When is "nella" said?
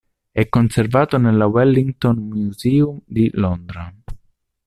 1.19-1.45